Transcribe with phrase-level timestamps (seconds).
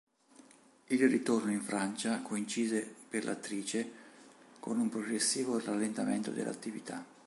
[0.87, 3.91] Il ritorno in Francia coincise per l'attrice
[4.59, 7.05] con un progressivo rallentamento dell'attività.